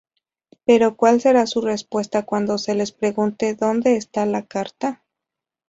Pero, 0.65 0.97
¿cual 0.97 1.21
será 1.21 1.45
su 1.45 1.61
respuesta 1.61 2.25
cuando 2.25 2.57
se 2.57 2.73
les 2.73 2.91
pregunte 2.91 3.53
dónde 3.53 3.97
está 3.97 4.25
la 4.25 4.47
carta?". 4.47 5.03